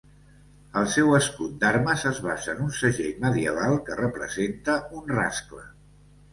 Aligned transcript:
El 0.79 0.87
seu 0.93 1.11
escut 1.17 1.51
d'armes 1.63 2.07
es 2.13 2.23
basa 2.29 2.49
en 2.55 2.65
un 2.69 2.73
segell 2.79 3.13
medieval 3.27 3.79
que 3.91 4.01
representa 4.03 4.81
un 5.03 5.09
rascle. 5.17 5.67